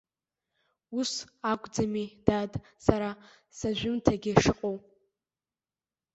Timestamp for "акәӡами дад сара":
1.51-3.09